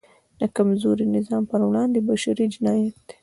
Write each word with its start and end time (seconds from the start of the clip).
د 0.39 0.41
کمزوري 0.55 1.05
نظام 1.15 1.43
پر 1.51 1.61
وړاندې 1.69 2.05
بشری 2.07 2.45
جنایت 2.53 2.95
دی. 3.07 3.15